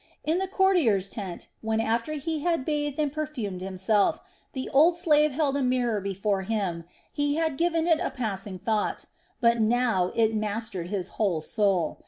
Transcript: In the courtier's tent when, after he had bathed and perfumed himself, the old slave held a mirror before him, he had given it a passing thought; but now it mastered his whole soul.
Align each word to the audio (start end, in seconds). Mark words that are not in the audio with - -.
In 0.23 0.39
the 0.39 0.47
courtier's 0.47 1.07
tent 1.07 1.47
when, 1.61 1.79
after 1.79 2.13
he 2.13 2.39
had 2.39 2.65
bathed 2.65 2.97
and 2.99 3.13
perfumed 3.13 3.61
himself, 3.61 4.19
the 4.53 4.67
old 4.71 4.97
slave 4.97 5.31
held 5.31 5.55
a 5.55 5.61
mirror 5.61 6.01
before 6.01 6.41
him, 6.41 6.85
he 7.11 7.35
had 7.35 7.55
given 7.55 7.85
it 7.85 7.99
a 8.01 8.09
passing 8.09 8.57
thought; 8.57 9.05
but 9.41 9.61
now 9.61 10.11
it 10.15 10.33
mastered 10.33 10.87
his 10.87 11.09
whole 11.21 11.39
soul. 11.39 11.99